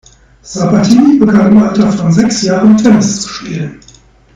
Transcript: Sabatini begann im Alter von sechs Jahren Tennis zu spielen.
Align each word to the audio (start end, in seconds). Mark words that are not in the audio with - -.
Sabatini 0.41 1.19
begann 1.19 1.51
im 1.51 1.57
Alter 1.61 1.91
von 1.91 2.11
sechs 2.11 2.41
Jahren 2.41 2.75
Tennis 2.75 3.21
zu 3.21 3.29
spielen. 3.29 3.79